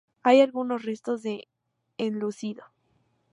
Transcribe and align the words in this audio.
Hay 0.23 0.41
algunos 0.41 0.81
restos 0.81 1.21
de 1.21 1.47
enlucido. 1.99 2.63